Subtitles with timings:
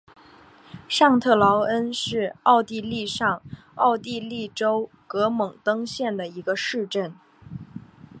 [0.89, 3.43] 上特劳恩是奥地利上
[3.75, 7.13] 奥地利州格蒙登县的一个市镇。